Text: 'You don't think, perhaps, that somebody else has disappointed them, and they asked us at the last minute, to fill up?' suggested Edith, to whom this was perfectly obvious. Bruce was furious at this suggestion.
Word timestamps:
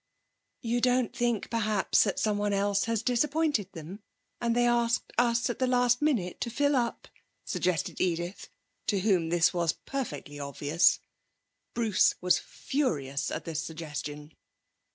'You 0.61 0.81
don't 0.81 1.15
think, 1.15 1.51
perhaps, 1.51 2.05
that 2.05 2.17
somebody 2.17 2.55
else 2.55 2.85
has 2.85 3.03
disappointed 3.03 3.71
them, 3.73 4.01
and 4.41 4.55
they 4.55 4.65
asked 4.65 5.13
us 5.19 5.47
at 5.47 5.59
the 5.59 5.67
last 5.67 6.01
minute, 6.01 6.41
to 6.41 6.49
fill 6.49 6.75
up?' 6.75 7.07
suggested 7.45 8.01
Edith, 8.01 8.49
to 8.87 9.01
whom 9.01 9.29
this 9.29 9.53
was 9.53 9.73
perfectly 9.73 10.39
obvious. 10.39 11.01
Bruce 11.75 12.15
was 12.19 12.39
furious 12.39 13.29
at 13.29 13.45
this 13.45 13.61
suggestion. 13.61 14.33